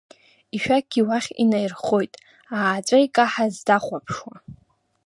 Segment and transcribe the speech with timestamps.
[0.55, 2.13] Ишәақьгьы уахь инаирххоит,
[2.57, 4.35] ааҵәа икаҳаз дахәаԥшуа.